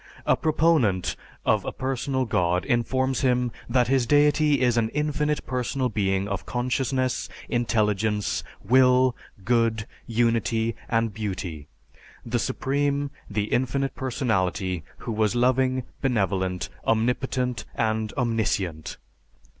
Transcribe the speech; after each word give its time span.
A 0.25 0.35
proponent 0.35 1.15
of 1.45 1.63
a 1.63 1.71
personal 1.71 2.25
God 2.25 2.65
informs 2.65 3.21
him 3.21 3.51
that 3.69 3.87
his 3.87 4.07
deity 4.07 4.59
is 4.61 4.75
an 4.75 4.89
infinite 4.95 5.45
personal 5.45 5.89
being 5.89 6.27
of 6.27 6.43
consciousness, 6.47 7.29
intelligence, 7.49 8.43
will, 8.63 9.15
good, 9.45 9.85
unity, 10.07 10.75
and 10.89 11.13
Beauty; 11.13 11.67
the 12.25 12.39
Supreme, 12.39 13.11
the 13.29 13.43
infinite 13.53 13.93
personality, 13.93 14.83
who 14.97 15.11
was 15.11 15.35
loving, 15.35 15.83
benevolent, 16.01 16.69
omnipotent, 16.83 17.65
and 17.75 18.11
omniscient. 18.13 18.97